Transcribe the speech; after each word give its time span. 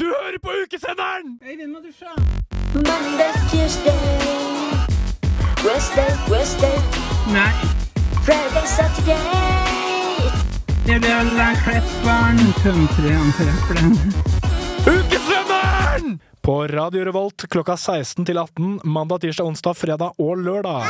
Du 0.00 0.04
hører 0.04 0.38
på 0.44 0.50
ukesenderen! 0.62 1.38
Øyvind 1.50 1.72
må 1.72 1.78
dusje. 1.84 2.12
Monday, 2.74 3.32
Tuesday, 3.50 3.98
Wednesday, 5.66 6.10
Wednesday, 6.32 6.76
Nei, 7.34 7.52
Friday, 8.26 8.66
Saturday. 8.76 9.18
det 10.86 11.00
blir 11.00 11.30
den 11.40 11.56
klepperen. 11.64 12.38
Country, 12.62 13.12
antrepperen. 13.24 13.92
Ukesenderen! 14.86 16.20
På 16.42 16.66
Radio 16.66 17.04
Revolt 17.04 17.44
klokka 17.50 17.76
16 17.76 18.24
til 18.26 18.38
18 18.38 18.80
mandag, 18.84 19.20
tirsdag, 19.20 19.46
onsdag, 19.46 19.76
fredag 19.76 20.10
og 20.18 20.36
lørdag. 20.38 20.82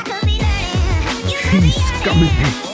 Gamle. 2.04 2.70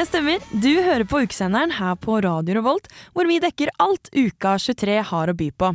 Det 0.00 0.06
stemmer. 0.08 0.40
Du 0.62 0.70
hører 0.80 1.04
på 1.04 1.18
ukesenderen 1.20 1.74
her 1.76 1.92
på 2.00 2.14
Radio 2.24 2.54
Revolt, 2.56 2.86
hvor 3.12 3.26
vi 3.28 3.34
dekker 3.36 3.68
alt 3.84 4.08
uka 4.14 4.54
23 4.56 4.94
har 5.10 5.28
å 5.28 5.34
by 5.36 5.48
på. 5.52 5.68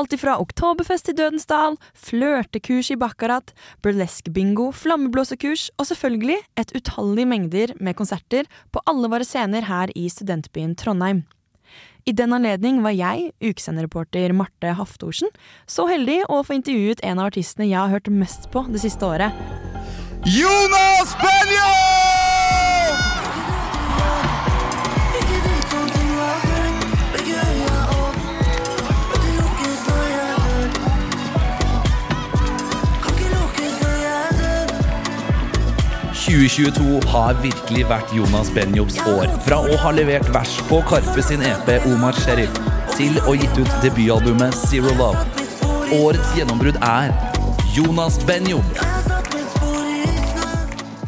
Alt 0.00 0.14
ifra 0.16 0.38
oktoberfest 0.40 1.10
i 1.12 1.14
Dødens 1.18 1.44
dal, 1.50 1.76
flørtekurs 1.92 2.88
i 2.94 2.96
baccarat, 2.96 3.52
burlesque-bingo, 3.84 4.70
flammeblåsekurs 4.72 5.66
og 5.76 5.84
selvfølgelig 5.90 6.38
et 6.62 6.72
utallig 6.78 7.26
mengder 7.28 7.74
med 7.76 7.98
konserter 7.98 8.48
på 8.72 8.80
alle 8.88 9.10
våre 9.12 9.28
scener 9.28 9.68
her 9.68 9.92
i 9.92 10.06
studentbyen 10.08 10.72
Trondheim. 10.72 11.26
I 12.08 12.16
den 12.16 12.32
anledning 12.32 12.80
var 12.80 12.96
jeg, 12.96 13.34
ukesenderreporter 13.44 14.32
Marte 14.32 14.72
Haftorsen, 14.80 15.28
så 15.68 15.84
heldig 15.92 16.22
å 16.32 16.40
få 16.40 16.56
intervjuet 16.56 17.04
en 17.04 17.20
av 17.20 17.28
artistene 17.34 17.68
jeg 17.68 17.82
har 17.82 17.92
hørt 17.98 18.08
mest 18.08 18.48
på 18.54 18.64
det 18.72 18.80
siste 18.86 19.12
året. 19.12 19.44
Jonas 20.24 21.12
Benjo! 21.20 22.17
2022 36.28 36.98
har 37.08 37.38
virkelig 37.40 37.86
vært 37.88 38.10
Jonas 38.12 38.50
Benjobs 38.52 38.98
år. 39.08 39.30
Fra 39.46 39.62
å 39.64 39.76
ha 39.80 39.92
levert 39.96 40.28
vers 40.34 40.58
på 40.68 40.82
Karpe 40.84 41.22
sin 41.24 41.40
EP 41.40 41.70
Omar 41.88 42.18
Sheriff, 42.20 42.52
til 42.92 43.16
å 43.24 43.32
gitt 43.38 43.56
ut 43.56 43.78
debutalbumet 43.80 44.52
Zero 44.68 44.92
Love. 44.98 45.22
Årets 45.96 46.34
gjennombrudd 46.36 46.76
er 46.84 47.14
Jonas 47.72 48.20
Benjob. 48.28 48.76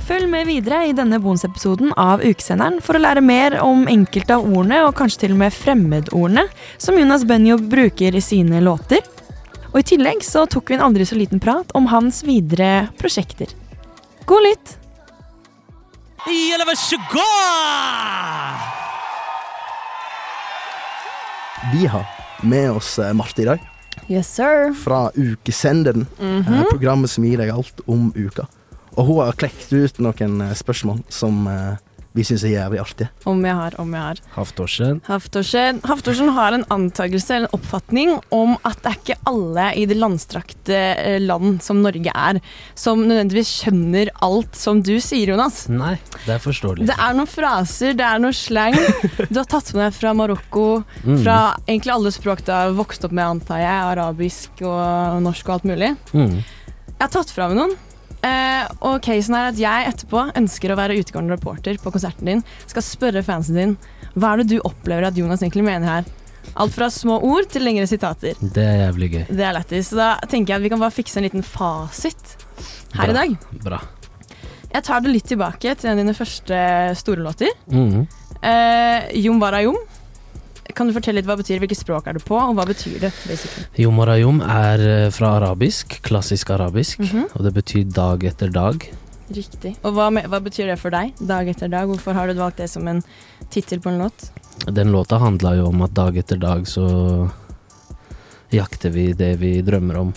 Følg 0.08 0.32
med 0.32 0.48
videre 0.48 0.86
i 0.88 0.96
denne 0.96 1.20
bonusepisoden 1.20 1.92
av 2.00 2.24
Ukesenderen 2.24 2.80
for 2.80 2.96
å 2.96 3.04
lære 3.04 3.20
mer 3.20 3.60
om 3.60 3.84
enkelte 3.92 4.40
av 4.40 4.48
ordene, 4.48 4.80
og 4.88 4.96
kanskje 5.02 5.26
til 5.26 5.36
og 5.36 5.44
med 5.44 5.52
fremmedordene, 5.54 6.48
som 6.80 6.96
Jonas 6.96 7.28
Benjob 7.28 7.68
bruker 7.68 8.16
i 8.16 8.24
sine 8.24 8.64
låter. 8.64 9.04
Og 9.74 9.82
i 9.84 9.88
tillegg 9.92 10.24
så 10.24 10.48
tok 10.48 10.72
vi 10.72 10.80
en 10.80 10.88
aldri 10.88 11.04
så 11.04 11.20
liten 11.20 11.44
prat 11.44 11.76
om 11.76 11.92
hans 11.92 12.24
videre 12.24 12.88
prosjekter. 12.96 13.52
God 14.24 14.48
lytt! 14.48 14.79
يلا 16.27 16.65
varsågod! 16.65 17.15
Vi 21.73 21.85
har 21.85 22.05
med 22.43 22.71
oss 22.71 22.99
eh, 22.99 23.13
Marte 23.13 23.41
i 23.41 23.45
dag, 23.45 23.59
Yes, 24.07 24.35
sir. 24.35 24.73
fra 24.83 25.11
Ukesenderen. 25.15 26.05
eh, 26.19 26.63
Programmet 26.69 27.09
som 27.09 27.23
gir 27.25 27.37
deg 27.37 27.49
alt 27.49 27.81
om 27.87 28.11
uka. 28.15 28.45
Og 28.95 29.05
hun 29.07 29.21
har 29.25 29.33
klekt 29.33 29.73
ut 29.73 29.99
noen 29.99 30.41
eh, 30.41 30.53
spørsmål 30.53 31.01
som 31.09 31.47
eh, 31.47 31.75
vi 32.16 32.24
syns 32.26 32.42
er 32.42 32.50
jævlig 32.56 32.80
artige. 32.82 33.08
Om 33.30 33.44
jeg 33.46 33.54
har, 33.54 33.74
om 33.78 33.92
jeg 33.94 34.02
har. 34.02 34.20
Haftorsen. 34.34 35.00
Haftorsen, 35.06 35.78
Haftorsen 35.86 36.32
har 36.34 36.56
en 36.56 36.64
antakelse 36.74 37.36
eller 37.36 37.46
en 37.46 37.54
oppfatning 37.60 38.16
om 38.34 38.56
at 38.66 38.80
det 38.82 38.90
er 38.90 38.96
ikke 38.98 39.16
alle 39.30 39.66
i 39.78 39.84
det 39.86 39.94
landstrakte 40.00 40.78
eh, 40.98 41.20
land 41.22 41.60
som 41.62 41.82
Norge 41.84 42.10
er, 42.10 42.40
som 42.74 43.04
nødvendigvis 43.06 43.52
skjønner 43.60 44.10
alt 44.26 44.58
som 44.58 44.82
du 44.82 44.96
sier, 45.00 45.30
Jonas. 45.36 45.68
Nei, 45.70 45.92
det 46.26 46.34
er 46.34 46.42
forståelig. 46.42 46.88
Det 46.90 46.96
er 46.98 47.14
noen 47.18 47.30
fraser, 47.30 47.94
det 47.94 48.06
er 48.08 48.18
noe 48.26 48.34
slang. 48.34 48.74
Du 49.30 49.38
har 49.38 49.46
tatt 49.50 49.70
med 49.76 49.86
deg 49.86 49.98
fra 50.00 50.14
Marokko, 50.18 50.66
Mm. 51.00 51.22
fra 51.22 51.36
egentlig 51.66 51.92
alle 51.94 52.10
språk 52.12 52.42
du 52.44 52.50
har 52.52 52.72
vokst 52.76 53.04
opp 53.06 53.12
med, 53.14 53.24
antar 53.24 53.60
jeg. 53.62 53.78
Arabisk 53.94 54.60
og 54.66 55.22
norsk 55.24 55.46
og 55.48 55.54
alt 55.54 55.68
mulig. 55.70 55.92
Mm. 56.12 56.34
Jeg 56.42 57.00
har 57.06 57.12
tatt 57.14 57.30
fra 57.32 57.46
meg 57.48 57.56
noen. 57.56 57.76
Eh, 58.26 58.64
og 58.84 58.98
casen 59.04 59.36
er 59.36 59.50
at 59.50 59.60
jeg 59.60 59.90
etterpå 59.94 60.26
ønsker 60.36 60.72
å 60.72 60.78
være 60.78 60.98
utegående 61.00 61.36
reporter 61.36 61.78
på 61.80 61.92
konserten 61.94 62.28
din. 62.28 62.42
Skal 62.68 62.84
spørre 62.84 63.24
fansen 63.24 63.56
din 63.56 63.76
hva 64.14 64.34
er 64.34 64.42
det 64.42 64.50
du 64.50 64.58
opplever 64.66 65.06
at 65.08 65.16
Jonas 65.18 65.44
egentlig 65.44 65.64
mener 65.66 65.88
her. 65.88 66.10
Alt 66.60 66.74
fra 66.74 66.88
små 66.92 67.20
ord 67.24 67.46
til 67.52 67.64
lengre 67.64 67.86
sitater. 67.88 68.36
Det 68.40 68.64
er 68.64 68.84
jævlig 68.86 69.10
gøy. 69.12 69.24
Det 69.30 69.46
er 69.46 69.54
lættis. 69.54 69.92
Så 69.92 70.00
da 70.00 70.10
tenker 70.26 70.54
jeg 70.54 70.60
at 70.60 70.66
vi 70.66 70.72
kan 70.72 70.82
bare 70.82 70.94
fikse 70.94 71.20
en 71.20 71.28
liten 71.28 71.46
fasit 71.46 72.36
her 72.98 73.12
i 73.12 73.16
dag. 73.16 73.36
Bra. 73.62 73.80
Jeg 74.70 74.86
tar 74.86 75.02
det 75.02 75.12
litt 75.14 75.28
tilbake 75.30 75.74
til 75.78 75.90
en 75.90 75.96
av 75.96 76.02
dine 76.02 76.16
første 76.16 76.58
store 76.98 77.24
låter. 77.24 77.54
Mm. 77.70 78.04
Eh, 78.40 79.08
Jom 79.22 79.40
Warayom. 79.42 79.78
Kan 80.74 80.88
du 80.88 80.94
fortelle 80.96 81.20
litt 81.20 81.26
hva 81.28 81.36
det 81.36 81.44
betyr, 81.44 81.58
hvilket 81.62 81.80
språk 81.80 82.06
er 82.10 82.16
du 82.18 82.20
på, 82.24 82.36
og 82.38 82.54
hva 82.58 82.64
betyr 82.68 82.98
det? 83.00 83.12
basically? 83.26 83.66
Yom 83.84 83.98
Arayom 84.04 84.40
er 84.42 84.84
eh, 85.06 85.10
fra 85.10 85.34
arabisk, 85.40 86.00
klassisk 86.06 86.50
arabisk, 86.50 86.98
Mhm. 87.00 87.28
og 87.34 87.44
det 87.44 87.54
betyr 87.54 87.84
dag 87.92 88.24
etter 88.24 88.50
dag. 88.50 88.88
Riktig. 89.30 89.76
Og 89.84 89.94
hva, 89.94 90.08
hva 90.10 90.40
betyr 90.42 90.66
det 90.72 90.78
for 90.80 90.90
deg, 90.90 91.12
dag 91.22 91.46
etter 91.48 91.68
dag? 91.70 91.86
Hvorfor 91.86 92.14
har 92.14 92.26
du 92.26 92.34
valgt 92.34 92.56
det 92.58 92.68
som 92.70 92.88
en 92.88 93.02
tittel 93.50 93.78
på 93.80 93.90
en 93.92 93.98
låt? 94.02 94.30
Den 94.66 94.90
låta 94.92 95.18
handla 95.22 95.54
jo 95.56 95.68
om 95.68 95.82
at 95.82 95.94
dag 95.94 96.16
etter 96.18 96.36
dag 96.36 96.66
så 96.66 97.30
jakter 98.50 98.90
vi 98.90 99.12
det 99.12 99.36
vi 99.38 99.60
drømmer 99.62 99.96
om. 100.00 100.12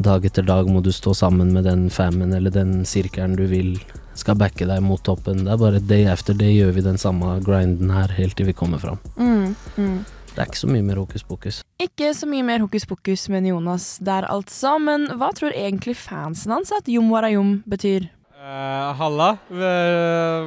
Dag 0.00 0.24
etter 0.24 0.42
dag 0.42 0.66
må 0.72 0.80
du 0.82 0.88
stå 0.92 1.12
sammen 1.14 1.52
med 1.52 1.64
den 1.68 1.90
famen 1.92 2.32
eller 2.32 2.50
den 2.50 2.84
sirkelen 2.88 3.36
du 3.36 3.44
vil 3.46 3.74
skal 4.18 4.38
backe 4.38 4.66
deg 4.68 4.82
mot 4.84 5.02
toppen. 5.04 5.44
Det 5.46 5.52
er 5.52 5.60
bare 5.60 5.82
day 5.82 6.06
after 6.10 6.36
day 6.36 6.56
gjør 6.58 6.74
vi 6.76 6.86
den 6.86 6.98
samme 7.00 7.38
grinden 7.44 7.92
her 7.94 8.12
helt 8.16 8.36
til 8.38 8.50
vi 8.50 8.56
kommer 8.56 8.82
fram. 8.82 8.98
Mm, 9.16 9.54
mm. 9.76 10.00
Det 10.30 10.38
er 10.38 10.46
ikke 10.46 10.60
så 10.60 10.70
mye 10.70 10.86
mer 10.86 11.00
hokus 11.00 11.24
pokus. 11.26 11.60
Ikke 11.82 12.12
så 12.14 12.26
mye 12.30 12.44
mer 12.46 12.62
hokus 12.62 12.86
pokus 12.86 13.26
med 13.32 13.48
Jonas 13.50 13.98
der, 13.98 14.28
altså. 14.30 14.76
Men 14.78 15.08
hva 15.18 15.32
tror 15.34 15.54
egentlig 15.56 15.96
fansen 15.98 16.54
hans 16.54 16.70
at 16.76 16.88
Jom 16.88 17.10
Warayom 17.10 17.58
betyr? 17.68 18.06
Uh, 18.40 18.92
halla. 18.96 19.32
Eh, 19.50 20.46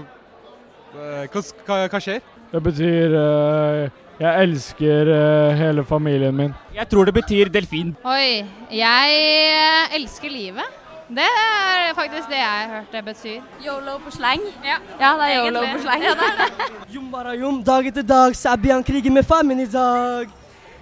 eh, 0.95 1.27
hva, 1.33 1.43
hva, 1.91 1.99
skjer? 2.01 2.23
Det 2.53 2.61
betyr 2.63 3.17
uh, 3.17 3.99
jeg 4.21 4.47
elsker 4.47 5.11
hele 5.59 5.83
familien 5.85 6.35
min. 6.37 6.55
Jeg 6.73 6.87
tror 6.89 7.09
det 7.09 7.15
betyr 7.17 7.51
delfin. 7.51 7.91
Oi, 8.07 8.45
jeg 8.71 9.91
elsker 9.99 10.31
livet. 10.31 10.82
Det 11.13 11.25
er 11.29 11.91
faktisk 11.93 12.29
det 12.31 12.39
jeg 12.39 12.49
har 12.49 12.69
hørt 12.71 12.93
det 12.93 13.01
betyr. 13.05 13.41
Yolo 13.61 13.99
på 14.01 14.11
sleng? 14.15 14.41
Ja, 14.65 14.79
det 14.97 15.25
er 15.27 15.33
yolo 15.43 15.61
på 15.61 15.81
sleng. 15.83 16.05
Ja, 16.07 16.13
det 16.17 16.29
er 16.29 16.39
det. 16.39 16.69
Jum 16.93 17.09
varayum, 17.13 17.59
dag 17.65 17.89
etter 17.89 18.05
dag, 18.09 18.37
Sabbi 18.37 18.71
han 18.73 18.85
kriger 18.87 19.13
med 19.13 19.25
farmen 19.29 19.59
i 19.61 19.67
dag. 19.69 20.31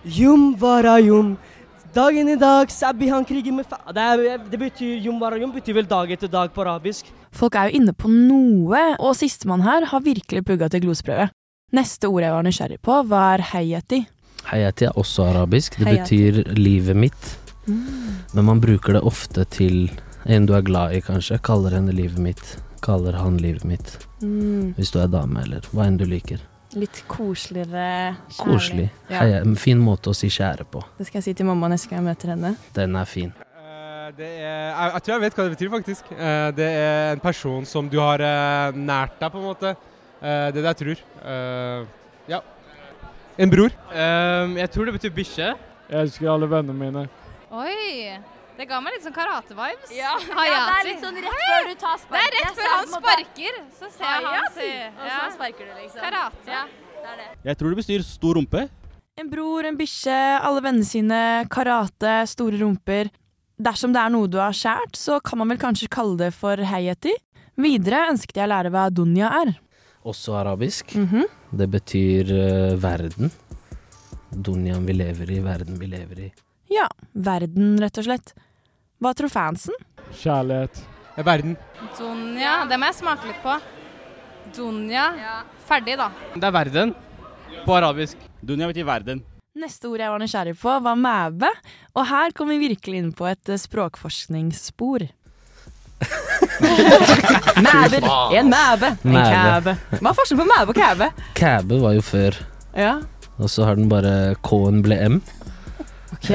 Jum 0.05 0.53
varayum, 0.59 1.33
dagen 1.95 2.29
i 2.31 2.37
dag, 2.39 2.71
Sabbi 2.71 3.09
han 3.11 3.25
kriger 3.27 3.51
med 3.51 3.67
farmen 3.67 3.97
Det, 3.97 4.05
er, 4.31 4.37
det 4.53 4.59
betyr 4.61 5.01
Jum 5.03 5.19
varayum 5.19 5.51
betyr 5.51 5.75
vel 5.81 5.89
dag 5.89 6.13
etter 6.15 6.31
dag 6.31 6.53
på 6.55 6.63
arabisk. 6.63 7.09
Folk 7.35 7.57
er 7.59 7.67
jo 7.67 7.81
inne 7.81 7.91
på 7.91 8.11
noe, 8.11 8.83
og 8.99 9.17
sistemann 9.19 9.65
her 9.65 9.89
har 9.91 10.05
virkelig 10.05 10.45
pugga 10.47 10.69
til 10.71 10.85
gloseprøve. 10.85 11.27
Neste 11.75 12.07
ord 12.07 12.23
jeg 12.23 12.35
var 12.35 12.47
nysgjerrig 12.47 12.79
på, 12.83 13.01
var 13.11 13.43
hayati. 13.51 14.05
Hayati 14.47 14.87
er 14.87 14.95
også 14.95 15.27
arabisk. 15.33 15.75
Det 15.79 15.91
betyr 15.91 16.41
livet 16.55 16.95
mitt. 16.95 17.35
Men 17.67 18.47
man 18.47 18.63
bruker 18.63 18.95
det 18.95 19.03
ofte 19.07 19.43
til 19.51 19.91
en 20.25 20.45
du 20.45 20.53
er 20.55 20.61
glad 20.65 20.93
i, 20.95 21.01
kanskje. 21.01 21.39
Kaller 21.43 21.71
henne 21.77 21.93
livet 21.95 22.19
mitt. 22.21 22.57
Kaller 22.81 23.13
han 23.19 23.37
livet 23.41 23.63
mitt. 23.67 23.91
Mm, 24.21 24.73
Hvis 24.77 24.91
du 24.93 24.99
er 25.01 25.07
dame, 25.11 25.41
eller 25.43 25.61
hva 25.73 25.85
enn 25.87 25.97
du 25.97 26.05
liker. 26.05 26.39
litt 26.73 27.01
koseligere 27.11 28.15
kjærlig. 28.29 28.37
Koselig. 28.39 28.89
Ja. 29.09 29.19
Heia, 29.19 29.39
en 29.43 29.55
fin 29.59 29.77
måte 29.83 30.09
å 30.09 30.15
si 30.15 30.29
kjære 30.31 30.63
på. 30.71 30.79
Det 30.97 31.07
skal 31.09 31.17
jeg 31.19 31.23
si 31.25 31.33
til 31.41 31.45
mamma 31.49 31.67
neste 31.67 31.89
gang 31.91 31.99
jeg 31.99 32.07
møter 32.15 32.31
henne. 32.31 32.53
Den 32.73 32.95
er 32.95 33.05
fin. 33.11 33.33
Eh, 33.59 34.11
det 34.15 34.29
er, 34.39 34.69
jeg, 34.71 34.91
jeg 34.93 35.01
tror 35.03 35.13
jeg 35.17 35.21
vet 35.25 35.35
hva 35.35 35.43
det 35.49 35.55
betyr, 35.57 35.71
faktisk. 35.73 36.11
Eh, 36.15 36.51
det 36.55 36.69
er 36.79 37.11
en 37.17 37.19
person 37.25 37.65
som 37.67 37.89
du 37.91 37.97
har 37.99 38.23
eh, 38.23 38.71
nært 38.79 39.17
deg, 39.19 39.31
på 39.33 39.41
en 39.41 39.49
måte. 39.49 39.73
Eh, 40.21 40.47
det 40.53 40.61
er 40.61 40.61
det 40.61 40.69
jeg 40.71 40.79
tror. 40.83 41.03
Eh, 41.25 41.83
ja. 42.31 42.39
En 43.41 43.49
bror. 43.51 43.71
jeg 44.61 44.69
tror 44.71 44.85
det 44.85 44.93
betyr 44.95 45.13
bikkje. 45.15 45.51
Jeg 45.91 46.05
elsker 46.05 46.29
alle 46.31 46.47
vennene 46.51 46.77
mine. 46.77 47.03
Oi, 47.51 48.15
det 48.61 48.67
ga 48.69 48.77
meg 48.83 48.93
litt 48.93 49.05
sånn 49.05 49.15
karate-vibes. 49.15 49.93
Ja, 49.95 50.11
ja, 50.51 50.59
det 50.67 50.75
er 50.75 50.87
litt 50.91 51.01
sånn 51.01 51.17
rett 51.23 51.39
før 51.41 51.69
du 51.69 51.73
tar 51.81 52.03
Det 52.03 52.19
er 52.19 52.35
rett 52.35 52.59
før 52.59 52.69
han 52.75 52.91
sparker, 52.91 53.57
så 53.79 53.89
ser 53.95 54.11
jeg 54.11 54.27
han 54.27 54.51
si 54.57 54.69
og 54.91 55.07
så 55.07 55.31
sparker 55.37 55.65
du 55.71 55.73
liksom. 55.79 56.03
Karate. 56.03 56.51
Ja, 56.51 56.61
det 57.01 57.09
er 57.13 57.17
det. 57.23 57.27
Jeg 57.49 57.59
tror 57.61 57.73
det 57.73 57.79
bestyr 57.81 58.05
stor 58.05 58.37
rumpe. 58.37 58.67
En 59.19 59.31
bror, 59.31 59.65
en 59.67 59.79
bikkje, 59.79 60.19
alle 60.45 60.61
vennene 60.63 60.87
sine, 60.87 61.21
karate, 61.51 62.13
store 62.29 62.61
rumper. 62.61 63.09
Dersom 63.61 63.93
det 63.93 64.01
er 64.01 64.13
noe 64.13 64.29
du 64.31 64.37
har 64.41 64.55
skjært, 64.55 64.95
så 64.97 65.17
kan 65.25 65.41
man 65.41 65.51
vel 65.51 65.59
kanskje 65.61 65.89
kalle 65.91 66.17
det 66.21 66.31
for 66.37 66.61
heieti. 66.71 67.13
Videre 67.61 68.07
ønsket 68.13 68.39
jeg 68.39 68.47
å 68.47 68.51
lære 68.53 68.71
hva 68.73 68.85
dunya 68.93 69.33
er. 69.41 69.55
Også 70.07 70.37
arabisk. 70.37 70.95
Mhm. 70.97 71.25
Det 71.51 71.67
betyr 71.67 72.29
uh, 72.31 72.77
verden. 72.79 73.33
Dunyaen 74.31 74.85
vi 74.87 74.95
lever 74.95 75.33
i, 75.33 75.41
verden 75.43 75.81
vi 75.81 75.89
lever 75.91 76.23
i. 76.29 76.31
Ja, 76.71 76.87
verden, 77.11 77.75
rett 77.83 77.99
og 77.99 78.07
slett. 78.07 78.31
Hva 79.01 79.13
tror 79.17 79.31
fansen? 79.33 79.73
Kjærlighet. 80.21 80.81
Verden. 81.25 81.55
Dunja, 81.97 82.53
det 82.69 82.77
må 82.79 82.87
jeg 82.89 82.97
smake 82.99 83.27
litt 83.29 83.41
på. 83.43 83.55
Dunja. 84.55 85.05
Ferdig, 85.67 85.97
da. 85.99 86.09
Det 86.35 86.43
er 86.47 86.53
verden. 86.55 86.93
På 87.65 87.75
arabisk. 87.77 88.17
Dunja 88.45 88.69
betyr 88.69 88.85
verden. 88.87 89.23
Neste 89.61 89.89
ord 89.91 89.99
jeg 89.99 90.11
var 90.13 90.21
nysgjerrig 90.21 90.53
på, 90.61 90.75
var 90.85 90.95
mæbe. 90.99 91.49
Og 91.97 92.05
her 92.07 92.31
kom 92.37 92.49
vi 92.53 92.59
virkelig 92.61 93.01
inn 93.01 93.11
på 93.17 93.27
et 93.29 93.51
eh, 93.51 93.59
språkforskningsspor. 93.59 95.07
Mæber. 97.61 98.05
En 98.37 98.49
mæbe. 98.49 98.89
En 99.05 99.17
kæbe. 99.17 99.75
Hva 99.99 100.09
er 100.09 100.17
forskjellen 100.17 100.41
på 100.41 100.47
mæbe 100.49 100.73
og 100.73 100.77
kæbe? 100.79 101.09
Kæbe 101.37 101.81
var 101.83 101.93
jo 101.97 102.01
før, 102.05 102.37
Ja, 102.77 102.93
og 103.37 103.49
så 103.49 103.65
har 103.67 103.75
den 103.75 103.89
bare 103.91 104.35
K-en 104.45 104.81
ble 104.85 104.97
M. 105.09 105.19
ok. 106.13 106.29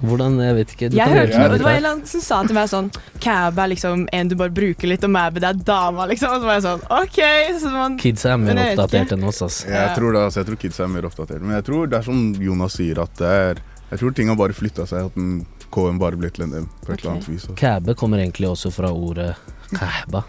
Hvordan, 0.00 0.38
jeg 0.40 0.54
vet 0.56 0.70
ikke. 0.74 0.88
Du 0.90 0.96
Jeg 0.96 1.06
kan 1.10 1.16
hørte 1.18 1.38
noe, 1.38 1.48
det 1.52 1.64
var 1.64 1.70
en 1.74 1.76
eller 1.76 1.92
annen 1.94 2.06
som 2.08 2.22
sa 2.24 2.38
til 2.46 2.56
meg 2.56 2.68
sånn 2.72 2.86
Cab 3.20 3.58
er 3.60 3.68
liksom 3.74 4.06
en 4.16 4.28
du 4.30 4.34
bare 4.40 4.54
bruker 4.56 4.88
litt, 4.88 5.04
og 5.04 5.34
det 5.36 5.44
er 5.44 5.58
dama, 5.60 6.06
liksom. 6.08 6.32
Og 6.32 6.40
så 6.40 6.48
var 6.48 6.56
jeg 6.56 6.64
sånn 6.64 6.84
OK. 6.88 7.20
Så 7.60 7.72
man. 7.74 7.98
Kidsa 8.00 8.32
er 8.32 8.40
mer 8.40 8.62
oppdatert 8.64 9.12
enn 9.16 9.24
oss, 9.28 9.42
altså. 9.44 9.68
Jeg 9.68 9.94
tror, 9.98 10.12
det, 10.16 10.22
altså, 10.24 10.40
jeg 10.40 10.48
tror 10.48 10.60
kids 10.64 10.80
er 10.80 10.88
mer 10.88 11.08
oppdatert. 11.10 11.42
Men 11.44 11.58
jeg 11.58 11.66
tror 11.68 11.90
det 11.90 11.98
er 12.00 12.06
som 12.08 12.22
Jonas 12.40 12.78
sier, 12.80 13.02
at 13.04 13.14
det 13.20 13.32
er 13.44 13.62
Jeg 13.90 13.98
tror 13.98 14.12
ting 14.14 14.28
har 14.30 14.36
bare 14.38 14.54
flytta 14.54 14.86
seg, 14.86 15.08
at 15.10 15.14
den 15.18 15.44
K-en 15.70 15.98
bare 15.98 16.16
blir 16.18 16.30
til 16.30 16.44
en 16.46 16.54
M 16.62 16.68
på 16.84 16.92
et 16.92 17.00
eller 17.00 17.16
annet 17.16 17.28
vis. 17.28 17.48
Kæbe 17.58 17.94
kommer 17.98 18.22
egentlig 18.22 18.48
også 18.48 18.70
fra 18.74 18.90
ordet 18.94 19.34
kæba, 19.74 20.24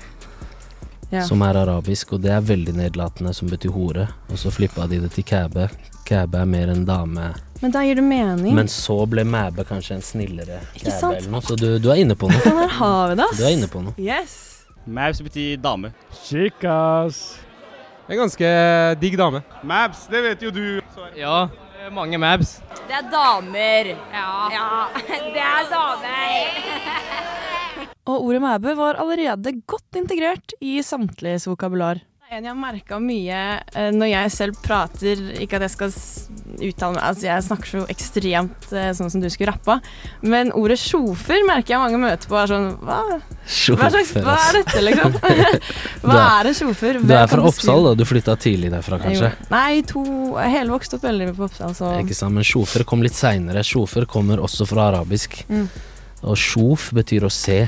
Ja. 1.12 1.24
som 1.28 1.42
er 1.42 1.58
arabisk, 1.60 2.14
og 2.14 2.22
det 2.22 2.32
er 2.32 2.42
veldig 2.42 2.74
nedlatende, 2.78 3.34
som 3.34 3.50
betyr 3.50 3.72
hore. 3.76 4.08
Og 4.32 4.38
så 4.38 4.52
flippa 4.52 4.88
de 4.88 5.00
det 5.02 5.12
til 5.12 5.24
kæbe. 5.24 5.70
Kæbe 6.06 6.42
er 6.42 6.46
mer 6.46 6.70
en 6.74 6.86
dame. 6.86 7.34
Men 7.62 7.72
da 7.72 7.84
gir 7.86 7.96
det 8.00 8.04
mening. 8.06 8.56
Men 8.58 8.70
så 8.72 8.96
ble 9.10 9.24
mæbe 9.28 9.64
kanskje 9.70 10.00
en 10.00 10.06
snillere 10.06 10.60
jævel 10.82 11.18
eller 11.18 11.30
noe, 11.30 11.44
så 11.46 11.58
du, 11.60 11.68
du 11.82 11.92
er 11.94 12.02
inne 12.02 12.16
på 12.18 12.30
noe. 12.32 12.42
Den 12.42 12.58
her 12.58 12.74
har 12.80 13.12
vi 13.12 13.18
det, 13.20 13.28
ass. 13.30 13.38
Du 13.38 13.46
er 13.46 13.54
inne 13.54 13.70
på 13.70 13.84
noe. 13.86 13.94
Yes. 14.02 14.34
Mæbs 14.90 15.22
betyr 15.22 15.60
dame. 15.62 15.92
Chicas. 16.24 17.22
En 18.10 18.18
ganske 18.18 18.48
digg 19.02 19.18
dame. 19.22 19.44
Mæbs, 19.62 20.08
det 20.10 20.24
vet 20.26 20.42
jo 20.48 20.50
du. 20.56 20.64
Ja, 21.16 21.46
mange 21.94 22.18
mabs. 22.22 22.58
Det 22.90 22.98
er 22.98 23.06
damer. 23.14 23.94
Ja. 24.12 24.88
Det 25.36 25.46
er 25.46 25.70
damer. 25.70 26.62
Og 28.10 28.24
ordet 28.26 28.42
mæbe 28.42 28.74
var 28.78 28.98
allerede 29.00 29.54
godt 29.70 30.02
integrert 30.02 30.56
i 30.62 30.80
samtliges 30.82 31.46
vokabular. 31.48 32.02
En 32.32 32.46
jeg 32.46 32.48
har 32.48 32.56
merka 32.56 32.96
mye 33.04 33.40
eh, 33.76 33.90
når 33.92 34.08
jeg 34.08 34.32
selv 34.32 34.60
prater 34.64 35.20
Ikke 35.44 35.58
at 35.58 35.66
jeg 35.66 35.74
skal 35.74 35.90
uttale 36.64 36.96
meg 36.96 37.04
Altså, 37.10 37.26
jeg 37.28 37.44
snakker 37.44 37.72
så 37.74 37.82
ekstremt 37.92 38.68
eh, 38.72 38.92
sånn 38.96 39.12
som 39.12 39.20
du 39.24 39.28
skulle 39.34 39.52
rappa, 39.52 39.76
men 40.24 40.54
ordet 40.56 40.78
sjofer 40.80 41.44
merker 41.50 41.76
jeg 41.76 41.82
mange 41.82 42.00
møter 42.00 42.32
på 42.32 42.40
er 42.40 42.54
sånn 42.54 42.70
Hva, 42.88 43.02
hva, 43.18 43.90
slags, 43.92 44.14
hva 44.16 44.38
er 44.46 44.60
dette, 44.62 44.86
liksom? 44.88 45.20
Hva 46.06 46.22
er- 46.22 46.52
en 46.54 46.58
sjofer? 46.62 47.02
Du 47.04 47.14
er 47.18 47.28
fra 47.34 47.44
Oppsal, 47.52 47.90
da. 47.90 47.94
Du 48.00 48.06
flytta 48.08 48.38
tidlig 48.40 48.72
derfra, 48.78 49.02
kanskje? 49.04 49.34
Jo. 49.36 49.52
Nei, 49.52 49.84
to 49.92 50.06
hele 50.40 50.72
vokst 50.72 50.96
opp 50.96 51.04
veldig 51.10 51.34
på 51.36 51.50
Oppsal, 51.50 51.76
så 51.76 51.92
Ikke 52.00 52.16
sant, 52.16 52.38
men 52.40 52.48
sjofer 52.48 52.88
kom 52.88 53.04
litt 53.04 53.18
seinere. 53.18 53.66
Sjofer 53.68 54.08
kommer 54.08 54.40
også 54.40 54.70
fra 54.72 54.88
arabisk. 54.94 55.42
Mm. 55.52 55.68
Og 56.24 56.40
sjof 56.40 56.94
betyr 56.96 57.28
å 57.28 57.34
se. 57.34 57.66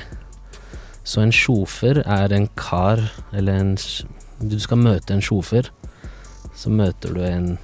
Så 1.03 1.19
en 1.19 1.35
sjofer 1.35 1.99
er 2.05 2.31
en 2.39 2.47
kar, 2.55 3.03
eller 3.35 3.59
en 3.59 3.73
Du 4.49 4.57
skal 4.59 4.77
møte 4.81 5.13
en 5.15 5.21
sjofer, 5.23 5.69
så 6.55 6.69
møter 6.73 7.13
du 7.15 7.21
en 7.27 7.57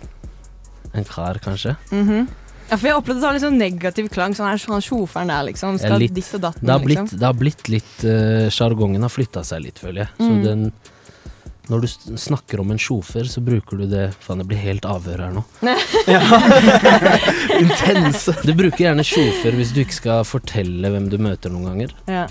en 0.98 1.04
kar, 1.06 1.38
kanskje. 1.44 1.76
Mhm. 1.94 2.28
Ja, 2.70 2.78
for 2.78 2.86
jeg 2.88 2.96
opplevde 2.98 3.22
det 3.22 3.26
har 3.28 3.34
litt 3.34 3.44
sånn 3.44 3.58
negativ 3.58 4.08
klang. 4.14 4.34
Sånn 4.38 4.46
her 4.50 4.58
sånn 4.62 4.82
sjoferen 4.82 5.28
der, 5.30 5.44
liksom. 5.48 5.78
Ja, 5.78 5.88
Skal 5.88 6.00
litt. 6.00 6.14
ditt 6.14 6.34
og 6.38 6.42
datten, 6.42 6.66
det, 6.66 6.72
har 6.72 6.80
blitt, 6.86 6.98
liksom. 7.00 7.20
det 7.20 7.26
har 7.26 7.34
blitt 7.38 7.70
litt 7.70 8.06
Sjargongen 8.54 9.02
har 9.06 9.10
flytta 9.14 9.44
seg 9.46 9.64
litt, 9.66 9.80
føler 9.82 10.06
jeg. 10.06 10.10
Så 10.18 10.30
Mm. 10.30 10.44
den 10.44 10.72
Når 11.70 11.82
du 11.82 11.88
snakker 12.18 12.60
om 12.60 12.72
en 12.72 12.80
sjofer, 12.80 13.26
så 13.30 13.44
bruker 13.46 13.78
du 13.78 13.86
det 13.86 14.16
Faen, 14.20 14.40
det 14.40 14.48
blir 14.48 14.58
helt 14.58 14.82
avhør 14.90 15.20
her 15.22 15.32
nå. 15.32 15.44
Intense. 17.60 18.34
Du 18.44 18.54
bruker 18.58 18.86
gjerne 18.88 19.06
sjofer 19.06 19.54
hvis 19.58 19.74
du 19.76 19.82
ikke 19.84 19.98
skal 20.00 20.24
fortelle 20.28 20.90
hvem 20.94 21.10
du 21.12 21.18
møter 21.22 21.54
noen 21.54 21.70
ganger. 21.70 21.94
Ja. 22.10 22.28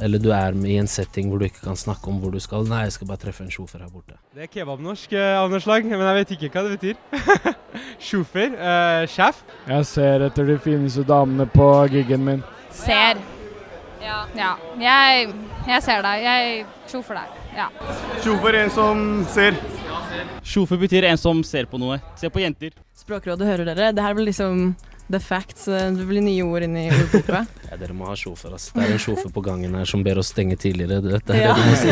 Eller 0.00 0.18
du 0.22 0.30
er 0.32 0.54
med 0.56 0.70
i 0.72 0.78
en 0.80 0.88
setting 0.88 1.28
hvor 1.28 1.40
du 1.40 1.44
ikke 1.44 1.64
kan 1.66 1.76
snakke 1.76 2.08
om 2.08 2.20
hvor 2.22 2.32
du 2.32 2.38
skal. 2.40 2.64
Nei, 2.68 2.84
jeg 2.86 2.94
skal 2.96 3.10
bare 3.10 3.20
treffe 3.20 3.44
en 3.44 3.50
sjofer 3.52 3.82
her 3.84 3.90
borte. 3.92 4.16
Det 4.34 4.46
er 4.46 4.52
kebabnorsk 4.54 5.12
eh, 5.12 5.34
av 5.36 5.50
noe 5.52 5.60
slag, 5.60 5.84
men 5.90 6.00
jeg 6.00 6.18
vet 6.20 6.32
ikke 6.36 6.50
hva 6.54 6.62
det 6.66 6.78
betyr. 6.78 7.54
Sjofer. 8.10 8.54
eh, 8.56 9.02
sjef. 9.12 9.42
Jeg 9.68 9.86
ser 9.90 10.24
etter 10.30 10.48
de 10.48 10.56
fineste 10.64 11.04
damene 11.08 11.46
på 11.52 11.68
giggen 11.92 12.24
min. 12.26 12.40
Ser. 12.72 13.20
Ja. 14.00 14.54
Jeg, 14.80 15.28
jeg 15.68 15.82
ser 15.84 16.00
deg. 16.06 16.22
Jeg 16.24 16.64
sjofer 16.88 17.20
deg. 17.20 17.36
Ja. 17.58 17.66
Sjofer 18.24 18.56
en 18.62 18.72
som 18.72 19.02
ser. 19.28 19.58
Sjofer 20.46 20.80
betyr 20.80 21.04
en 21.10 21.20
som 21.20 21.42
ser 21.46 21.68
på 21.70 21.78
noe. 21.78 22.00
Se 22.18 22.30
på 22.32 22.40
jenter. 22.42 22.72
Språkrådet 22.96 23.46
hører 23.46 23.68
dere. 23.68 23.90
Det 23.94 24.02
her 24.04 24.16
blir 24.16 24.30
liksom 24.30 24.70
the 25.10 25.20
facts. 25.20 25.68
eh, 25.68 25.90
Det 25.92 26.06
blir 26.08 26.22
nye 26.22 26.42
ord 26.46 26.62
inn 26.66 26.76
i 26.76 26.88
ordboka. 26.90 27.44
Ja, 27.70 27.76
dere 27.78 27.94
må 27.94 28.06
ha 28.08 28.16
sjofer, 28.18 28.50
altså. 28.56 28.72
Det 28.74 28.82
er 28.88 28.92
en 28.96 28.98
sjofer 29.02 29.30
på 29.30 29.42
gangen 29.46 29.74
her 29.78 29.84
som 29.86 30.02
ber 30.02 30.18
oss 30.18 30.32
stenge 30.34 30.56
tidligere. 30.58 30.98
Dette 31.04 31.30
er 31.36 31.44
Ja. 31.44 31.54
det 31.54 31.62
du 31.62 31.70
må 31.70 31.76
si. 31.78 31.90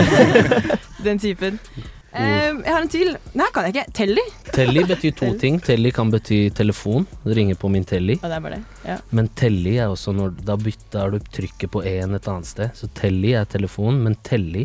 Den 1.06 1.18
typen. 1.22 1.60
Uh, 2.08 2.64
jeg 2.64 2.72
har 2.72 2.80
en 2.82 2.88
til. 2.90 3.12
Nei, 3.38 3.46
kan 3.54 3.66
jeg 3.68 3.74
ikke. 3.76 3.92
Telly. 3.94 4.24
Telly 4.56 4.82
betyr 4.88 5.12
to 5.20 5.28
ting. 5.38 5.60
Telly 5.62 5.92
kan 5.94 6.10
bety 6.10 6.38
telefon. 6.56 7.06
Det 7.22 7.36
ringer 7.36 7.54
på 7.60 7.70
min 7.70 7.84
telly. 7.86 8.16
Og 8.18 8.24
det 8.26 8.36
er 8.38 8.42
bare 8.42 8.56
det. 8.56 8.64
Ja. 8.88 8.96
Men 9.14 9.28
telly 9.38 9.76
er 9.78 9.92
også 9.92 10.14
når 10.16 10.32
Da 10.48 10.56
bytter 10.58 11.12
du 11.14 11.18
trykket 11.36 11.70
på 11.76 11.84
én 11.86 12.16
et 12.16 12.26
annet 12.32 12.48
sted. 12.48 12.72
Så 12.74 12.88
telly 12.98 13.34
er 13.38 13.44
telefon, 13.46 14.00
men 14.02 14.16
telly, 14.26 14.64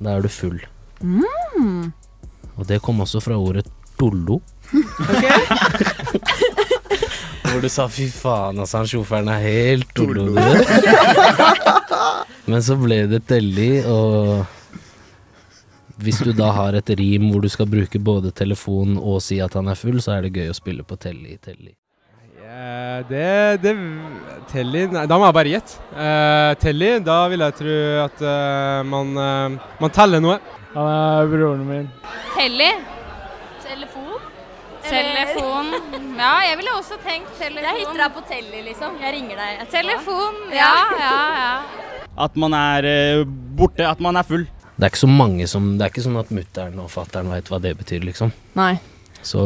da 0.00 0.16
er 0.16 0.22
du 0.24 0.28
full. 0.32 0.60
Mm. 1.02 1.90
Og 2.56 2.64
det 2.70 2.80
kom 2.86 3.02
også 3.04 3.20
fra 3.26 3.36
ordet 3.36 3.66
dollo. 4.00 4.40
Hvor 7.48 7.64
du 7.64 7.68
sa 7.72 7.88
'fy 7.88 8.08
faen, 8.12 8.58
altså, 8.60 8.82
han 8.82 8.90
sjåføren 8.90 9.28
er 9.32 9.40
helt 9.44 9.90
tullete'. 9.96 10.64
Men 12.50 12.62
så 12.64 12.76
ble 12.80 13.02
det 13.10 13.24
telly, 13.28 13.82
og 13.84 14.46
hvis 15.98 16.22
du 16.24 16.30
da 16.36 16.52
har 16.54 16.78
et 16.78 16.90
rim 17.00 17.28
hvor 17.32 17.42
du 17.42 17.48
skal 17.52 17.68
bruke 17.68 17.98
både 17.98 18.30
telefon 18.30 18.96
og 18.96 19.20
si 19.24 19.40
at 19.44 19.56
han 19.58 19.68
er 19.68 19.78
full, 19.78 20.00
så 20.00 20.16
er 20.16 20.26
det 20.26 20.36
gøy 20.36 20.52
å 20.52 20.56
spille 20.56 20.86
på 20.86 20.96
telly, 21.00 21.36
telly. 21.42 21.74
Eh, 22.48 23.00
det, 23.08 23.62
det 23.62 23.74
Telly 24.48 24.86
Nei, 24.90 25.04
da 25.10 25.18
må 25.20 25.28
jeg 25.28 25.36
bare 25.36 25.50
gjette. 25.52 25.80
Uh, 25.92 26.52
telly, 26.62 26.94
da 27.04 27.18
vil 27.28 27.44
jeg 27.44 27.56
tro 27.58 27.74
at 28.06 28.22
uh, 28.24 28.86
man, 28.88 29.10
eh, 29.20 29.74
man 29.82 29.92
teller 29.94 30.24
noe. 30.24 30.38
Han 30.72 30.88
er 30.94 31.34
broren 31.34 31.66
min. 31.68 31.90
Telly. 32.36 32.72
Telefon? 34.90 35.72
Ja, 36.18 36.32
jeg 36.48 36.58
ville 36.60 36.74
også 36.76 36.98
tenkt 37.04 37.30
telefon. 37.38 37.64
Jeg 37.68 37.82
hitter 37.82 38.00
deg 38.02 38.14
på 38.16 38.22
Telly, 38.28 38.62
liksom. 38.66 38.96
Jeg 39.02 39.14
ringer 39.16 39.40
deg 39.40 39.50
etterpå. 39.64 39.72
Telefon. 39.76 40.38
Ja, 40.54 40.72
ja, 40.98 41.16
ja. 41.38 41.52
At 42.18 42.38
man 42.40 42.56
er 42.58 42.88
eh, 42.88 43.24
borte, 43.58 43.86
at 43.86 44.00
man 44.02 44.18
er 44.18 44.26
full. 44.26 44.46
Det 44.78 44.86
er 44.86 44.92
ikke 44.92 45.00
så 45.02 45.10
mange 45.10 45.46
som 45.50 45.72
Det 45.74 45.84
er 45.86 45.90
ikke 45.90 46.04
sånn 46.04 46.18
at 46.20 46.28
mutter'n 46.34 46.76
og 46.78 46.90
fatter'n 46.92 47.30
veit 47.32 47.48
hva 47.50 47.58
det 47.62 47.74
betyr, 47.80 48.04
liksom. 48.06 48.32
Nei. 48.58 48.74
Så 49.26 49.40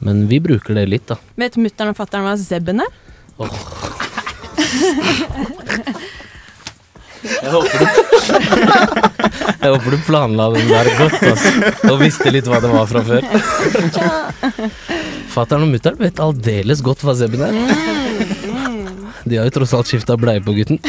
Men 0.00 0.24
vi 0.30 0.40
bruker 0.40 0.74
det 0.78 0.86
litt, 0.88 1.06
da. 1.10 1.18
Vet 1.40 1.58
mutter'n 1.60 1.92
og 1.92 1.98
fatter'n 1.98 2.24
hva 2.24 2.36
Zebben 2.40 2.80
er? 2.86 2.92
Åh. 3.40 3.52
Jeg 7.24 7.50
håper 7.52 7.78
du 7.78 7.86
Jeg 9.60 9.72
håper 9.74 9.90
du 9.92 9.98
planla 10.06 10.46
den 10.54 10.68
der 10.70 10.88
godt, 10.96 11.18
altså. 11.30 11.50
Og 11.90 11.98
visste 12.00 12.30
litt 12.32 12.46
hva 12.48 12.60
det 12.64 12.70
var 12.72 12.86
fra 12.88 13.02
før. 13.04 13.26
Fatter'n 15.30 15.66
og 15.66 15.72
mutter'n 15.74 15.98
vet 16.00 16.22
aldeles 16.24 16.80
godt 16.84 17.04
hva 17.04 17.12
Zebben 17.18 17.44
er. 17.44 17.52
De 19.28 19.36
har 19.36 19.44
jo 19.50 19.52
tross 19.58 19.74
alt 19.76 19.90
skifta 19.90 20.16
bleie 20.20 20.40
på 20.44 20.54
gutten. 20.56 20.80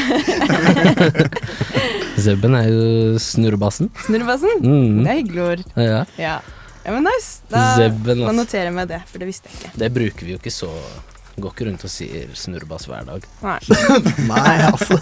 Zebben 2.21 2.55
er 2.55 2.69
jo 2.71 3.19
snurrebassen. 3.21 3.91
Snurrebassen? 4.05 4.63
Mm. 4.63 5.03
Det 5.03 5.11
er 5.11 5.19
hyggelig 5.19 5.43
ord. 5.49 5.63
Ja. 5.75 6.01
Ja. 6.21 6.35
ja, 6.85 6.89
men 6.95 7.03
nice. 7.09 7.41
Da 7.51 7.65
Zebben, 7.75 8.23
ass. 8.23 8.37
noterer 8.37 8.69
jeg 8.69 8.77
meg 8.77 8.89
det, 8.91 9.01
for 9.11 9.23
det 9.23 9.29
visste 9.31 9.51
jeg 9.51 9.59
ikke. 9.59 9.73
Det 9.83 9.91
bruker 9.99 10.27
vi 10.29 10.35
jo 10.37 10.41
ikke 10.41 10.53
så 10.61 10.71
Går 11.41 11.53
ikke 11.55 11.65
rundt 11.69 11.83
og 11.87 11.89
sier 11.89 12.33
snurrebass 12.35 12.89
hver 12.91 13.05
dag. 13.07 13.23
Nei. 13.41 13.59
Nei, 14.31 14.55
altså. 14.67 14.97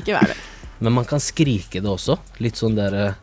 Ikke 0.00 0.16
vær 0.16 0.32
det. 0.32 0.36
Men 0.80 0.92
man 0.92 1.06
kan 1.08 1.20
skrike 1.22 1.80
det 1.80 1.88
også. 1.88 2.18
Litt 2.44 2.58
sånn 2.60 2.76
derre 2.76 3.14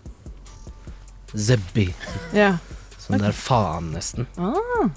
Zebbi. 1.33 1.87
Ja. 2.33 2.55
Sånn 3.01 3.21
der 3.21 3.33
faen, 3.35 3.91
nesten. 3.93 4.27
Ah, 4.37 4.89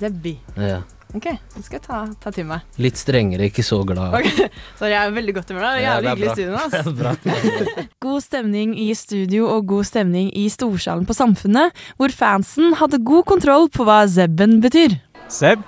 Zebbi. 0.00 0.36
Ja. 0.56 0.82
Ok, 1.14 1.28
det 1.54 1.60
skal 1.62 1.76
jeg 1.78 1.82
ta, 1.84 1.98
ta 2.18 2.30
til 2.34 2.46
meg. 2.48 2.64
Litt 2.82 2.98
strengere, 2.98 3.46
ikke 3.46 3.62
så 3.62 3.76
glad. 3.86 4.16
Okay. 4.18 4.48
Så 4.80 4.88
jeg 4.90 4.98
er 4.98 5.12
veldig 5.14 5.34
godt 5.36 5.52
humør. 5.52 5.66
Det 5.76 5.84
Ja, 5.84 5.92
jævlig 6.00 6.10
er 6.10 6.16
hyggelig 6.16 6.32
i 6.34 6.48
bra. 6.50 7.12
studio. 7.14 7.84
God 8.08 8.24
stemning 8.24 8.72
i 8.82 8.88
studio 8.98 9.46
og 9.52 9.68
god 9.70 9.86
stemning 9.86 10.32
i 10.34 10.48
storsalen 10.50 11.06
på 11.06 11.14
Samfunnet, 11.14 11.76
hvor 12.00 12.10
fansen 12.16 12.74
hadde 12.80 12.98
god 13.06 13.28
kontroll 13.30 13.68
på 13.70 13.86
hva 13.86 14.00
Zebben 14.10 14.58
betyr. 14.64 14.96
Seb? 15.30 15.62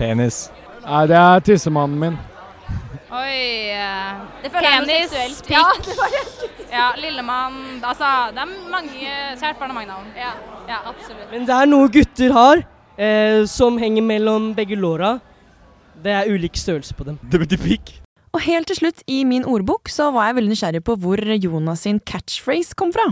Penis. 0.00 0.48
Nei, 0.82 1.04
det 1.10 1.16
er 1.20 1.46
tissemannen 1.46 2.02
min. 2.02 2.18
Oi 3.16 3.72
eh, 3.72 4.22
Det 4.42 4.50
føler 4.52 4.66
jeg 4.68 4.82
noe 4.82 4.96
Penis, 5.10 5.42
pikk. 5.46 5.54
Ja. 5.54 5.66
Ja, 6.76 6.86
Lillemann 6.98 7.78
Altså, 7.86 8.08
det 8.34 8.42
er 8.42 8.50
mange 8.72 9.12
Kjært 9.38 9.60
barn 9.60 9.70
har 9.70 9.76
mange 9.76 9.90
navn. 9.92 10.08
Ja, 10.18 10.32
ja 10.68 10.80
absolutt. 10.90 11.28
Men 11.30 11.46
det 11.48 11.54
er 11.54 11.70
noe 11.70 11.88
gutter 11.92 12.34
har, 12.34 12.64
eh, 12.98 13.44
som 13.50 13.78
henger 13.80 14.04
mellom 14.04 14.50
begge 14.56 14.76
låra. 14.78 15.16
Det 16.02 16.12
er 16.12 16.28
ulik 16.28 16.58
størrelse 16.58 16.96
på 16.96 17.06
dem. 17.06 17.20
Det 17.22 17.40
betyr 17.44 17.62
pikk. 17.62 17.94
Og 18.36 18.42
helt 18.44 18.68
til 18.68 18.76
slutt, 18.76 19.00
i 19.08 19.22
min 19.24 19.46
ordbok, 19.48 19.88
så 19.88 20.10
var 20.12 20.28
jeg 20.28 20.36
veldig 20.40 20.52
nysgjerrig 20.52 20.82
på 20.84 20.98
hvor 21.00 21.22
Jonas 21.40 21.86
sin 21.86 22.00
catchphrase 22.04 22.76
kom 22.76 22.92
fra. 22.92 23.06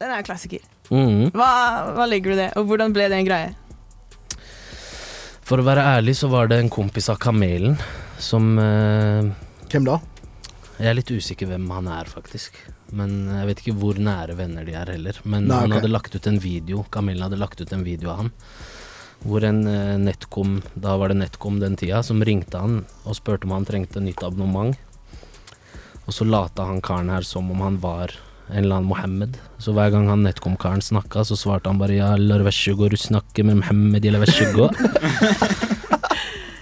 Den 0.00 0.10
er 0.16 0.24
klassiker. 0.26 0.64
Mhm. 0.90 1.30
Hva, 1.36 1.50
hva 1.94 2.08
ligger 2.10 2.32
du 2.32 2.38
i 2.38 2.40
det, 2.40 2.52
og 2.56 2.66
hvordan 2.66 2.96
ble 2.96 3.06
det 3.12 3.20
en 3.20 3.28
greie? 3.28 3.52
For 5.50 5.58
å 5.58 5.66
være 5.66 5.82
ærlig 5.96 6.12
så 6.14 6.28
var 6.30 6.46
det 6.46 6.60
en 6.62 6.68
kompis 6.70 7.08
av 7.10 7.16
Kamelen 7.18 7.72
som 8.22 8.52
eh, 8.62 9.30
Hvem 9.72 9.86
da? 9.88 9.96
Jeg 10.76 10.86
er 10.86 10.94
litt 10.94 11.10
usikker 11.10 11.48
hvem 11.50 11.64
han 11.74 11.88
er, 11.90 12.06
faktisk. 12.06 12.54
Men 12.94 13.26
jeg 13.34 13.48
vet 13.48 13.62
ikke 13.64 13.74
hvor 13.80 13.98
nære 13.98 14.36
venner 14.38 14.62
de 14.68 14.76
er 14.78 14.92
heller. 14.94 15.18
Men 15.24 15.48
Nei, 15.48 15.58
han 15.64 15.74
ok. 15.74 15.80
hadde 15.80 15.90
lagt 15.90 16.14
ut 16.14 16.28
en 16.30 16.38
video 16.40 16.84
Kamelen 16.94 17.26
hadde 17.26 17.40
lagt 17.40 17.58
ut 17.58 17.74
en 17.74 17.82
video 17.82 18.12
av 18.12 18.22
han. 18.22 18.30
Hvor 19.26 19.48
en 19.48 19.60
eh, 19.66 19.98
Netcom, 19.98 20.60
da 20.78 20.94
var 21.02 21.10
det 21.10 21.18
Netcom 21.18 21.58
den 21.58 21.74
tida, 21.82 22.04
som 22.06 22.22
ringte 22.22 22.62
han 22.62 22.84
og 23.02 23.18
spurte 23.18 23.50
om 23.50 23.56
han 23.58 23.66
trengte 23.66 24.04
nytt 24.06 24.22
abonnement. 24.22 24.78
Og 26.06 26.14
så 26.14 26.30
lata 26.30 26.70
han 26.70 26.78
karen 26.78 27.10
her 27.10 27.26
som 27.26 27.50
om 27.50 27.66
han 27.66 27.82
var 27.82 28.14
en 28.50 28.64
eller 28.64 28.80
annen 28.80 28.90
Mohammed. 28.90 29.38
Så 29.62 29.74
hver 29.76 29.92
gang 29.94 30.08
han 30.10 30.24
Netcom-karen 30.26 30.82
snakka, 30.84 31.24
så 31.24 31.38
svarte 31.38 31.70
han 31.70 31.80
bare 31.80 31.98
ja, 31.98 32.12
lar 32.18 32.44
vær 32.46 32.54
så 32.54 32.74
god, 32.78 32.94
du 32.94 33.00
snakker 33.00 33.46
med 33.46 33.62
Mohammed, 33.62 34.04
eller 34.04 34.24
vær 34.24 34.34
så 34.34 34.50
god. 34.56 34.76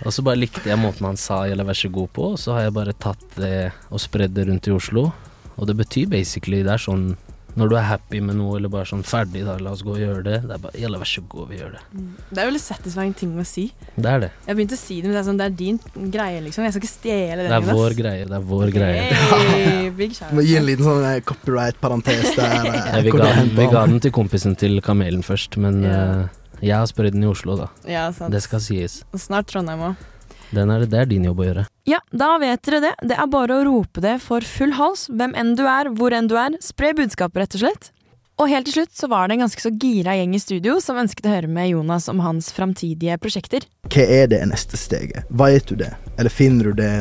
Og 0.07 0.15
så 0.15 0.23
bare 0.25 0.41
likte 0.41 0.71
jeg 0.71 0.81
måten 0.81 1.05
han 1.05 1.19
sa 1.21 1.43
god' 1.45 2.13
på, 2.17 2.33
og 2.33 2.39
så 2.41 2.55
har 2.55 2.63
jeg 2.63 2.77
bare 2.79 2.95
tatt 2.97 3.25
det 3.37 3.73
og 3.91 4.01
spredd 4.01 4.33
det 4.33 4.47
rundt 4.49 4.69
i 4.69 4.73
Oslo. 4.73 5.11
Og 5.59 5.67
det 5.67 5.77
betyr 5.77 6.07
basically 6.09 6.63
Det 6.63 6.73
er 6.73 6.79
sånn 6.81 7.17
når 7.57 7.71
du 7.71 7.75
er 7.79 7.87
happy 7.89 8.21
med 8.23 8.37
noe, 8.39 8.57
eller 8.59 8.71
bare 8.71 8.87
sånn 8.87 9.03
ferdig, 9.07 9.45
da, 9.47 9.57
la 9.63 9.73
oss 9.73 9.83
gå 9.83 9.95
og 9.95 10.01
gjøre 10.03 10.23
det. 10.27 10.37
Det 10.47 10.55
er 10.55 10.61
bare 10.63 10.79
jævla 10.79 11.01
vær 11.01 11.11
så 11.11 11.23
god, 11.29 11.49
vi 11.49 11.57
gjør 11.59 11.73
det'. 11.75 12.03
Det 12.31 12.39
er 12.43 12.49
veldig 12.51 12.61
satisfying 12.63 13.15
ting 13.17 13.33
å 13.39 13.47
si. 13.47 13.65
Det 13.97 14.11
er 14.11 14.21
det. 14.21 14.31
Jeg 14.47 14.57
begynte 14.59 14.77
å 14.77 14.83
si 14.83 15.01
det, 15.01 15.09
men 15.09 15.17
det 15.17 15.21
er 15.23 15.29
sånn, 15.31 15.39
det 15.41 15.47
er 15.47 15.57
din 15.59 15.79
greie, 16.13 16.41
liksom. 16.45 16.65
Jeg 16.65 16.73
skal 16.73 16.83
ikke 16.83 16.93
stjele 16.93 17.37
den. 17.43 17.51
Det 17.51 17.59
er 17.59 17.79
vår 17.81 17.97
greie. 17.99 18.25
Det 18.29 18.37
er 18.39 18.45
vår 18.53 18.71
greie. 18.75 19.07
Hey, 19.13 19.91
big 19.91 20.15
shout. 20.15 20.33
Må 20.37 20.45
gi 20.47 20.57
en 20.57 20.67
liten 20.69 20.85
sånn 20.85 21.05
eh, 21.05 21.21
copyright-parentes 21.21 22.37
der. 22.37 22.59
eh, 22.67 22.91
Ja, 22.99 23.01
vi, 23.03 23.11
ga 23.11 23.33
den, 23.33 23.51
vi 23.57 23.67
ga 23.73 23.87
den 23.87 24.01
til 24.01 24.13
kompisen 24.13 24.55
til 24.59 24.81
Kamelen 24.85 25.25
først, 25.27 25.57
men 25.57 25.83
yeah. 25.83 26.29
uh, 26.29 26.63
jeg 26.63 26.77
har 26.77 26.87
spredd 26.91 27.15
den 27.15 27.25
i 27.27 27.31
Oslo, 27.31 27.57
da. 27.57 27.69
Ja, 27.89 28.09
sant. 28.13 28.33
Det 28.35 28.43
skal 28.43 28.61
sies. 28.63 29.03
Og 29.13 29.21
snart 29.23 29.51
Trondheim 29.51 29.83
òg. 29.93 30.07
Den 30.55 30.71
er, 30.73 30.87
det 30.89 31.03
er 31.03 31.11
din 31.11 31.27
jobb 31.29 31.43
å 31.43 31.47
gjøre. 31.49 31.67
Ja, 31.89 32.01
da 32.11 32.35
vet 32.41 32.65
dere 32.65 32.81
det. 32.87 32.95
Det 33.11 33.17
er 33.21 33.29
bare 33.31 33.59
å 33.59 33.67
rope 33.69 34.03
det 34.05 34.17
for 34.25 34.45
full 34.45 34.75
hals, 34.79 35.07
hvem 35.13 35.37
enn 35.37 35.55
du 35.59 35.67
er, 35.69 35.93
hvor 35.97 36.15
enn 36.17 36.31
du 36.31 36.37
er. 36.41 36.57
Spre 36.65 36.95
budskapet, 36.97 37.43
rett 37.45 37.57
og 37.59 37.65
slett. 37.65 37.91
Og 38.39 38.47
helt 38.53 38.69
til 38.69 38.77
slutt 38.77 38.95
så 38.95 39.09
var 39.11 39.27
det 39.27 39.35
en 39.35 39.43
ganske 39.43 39.63
så 39.63 39.73
gira 39.75 40.15
gjeng 40.15 40.37
i 40.37 40.41
studio 40.41 40.77
som 40.83 41.01
ønsket 41.01 41.27
å 41.27 41.33
høre 41.33 41.51
med 41.51 41.73
Jonas 41.73 42.07
om 42.11 42.21
hans 42.23 42.53
framtidige 42.55 43.17
prosjekter. 43.19 43.67
Hva 43.91 44.05
er 44.05 44.29
det 44.31 44.45
neste 44.47 44.79
steget? 44.79 45.27
Veit 45.29 45.67
du 45.67 45.75
det? 45.81 45.91
Eller 46.17 46.31
finner 46.31 46.71
du 46.71 46.79
det 46.79 46.93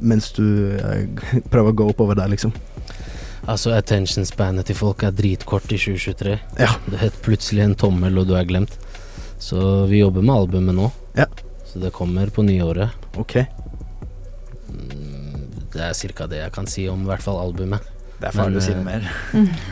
mens 0.00 0.32
du 0.34 0.74
eh, 0.80 1.04
prøver 1.52 1.70
å 1.70 1.78
gå 1.78 1.86
oppover 1.92 2.18
der, 2.18 2.32
liksom? 2.32 2.50
Altså, 3.46 3.70
attention 3.72 4.26
spanet 4.26 4.66
til 4.68 4.76
folk 4.76 5.04
er 5.06 5.14
dritkort 5.14 5.70
i 5.70 5.78
2023. 5.78 6.34
Ja. 6.58 6.72
Det 6.90 7.00
het 7.00 7.22
plutselig 7.22 7.64
en 7.64 7.78
tommel, 7.78 8.18
og 8.18 8.26
du 8.28 8.34
er 8.38 8.48
glemt. 8.48 8.74
Så 9.40 9.86
vi 9.88 10.02
jobber 10.02 10.26
med 10.26 10.34
albumet 10.34 10.76
nå. 10.76 10.90
Ja. 11.16 11.30
Så 11.70 11.78
det 11.78 11.92
kommer 11.94 12.30
på 12.34 12.42
nyåret. 12.42 12.90
Ok. 13.20 13.36
Det 15.70 15.82
er 15.86 15.94
cirka 15.94 16.26
det 16.26 16.42
jeg 16.42 16.52
kan 16.54 16.66
si 16.66 16.88
om 16.90 17.04
i 17.04 17.10
hvert 17.10 17.22
fall 17.22 17.38
albumet. 17.38 17.86
Det 18.20 18.28
er 18.28 18.34
farlig 18.36 18.58
Men, 18.58 18.60
å 18.60 18.64
si 18.66 18.72
eh, 18.72 18.76
noe 18.76 18.84
mer. 18.84 19.06